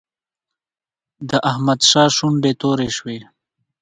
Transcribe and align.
د 1.29 1.31
احمد 1.51 1.79
شونډې 2.15 2.51
تورې 2.61 2.89
شوې. 2.97 3.17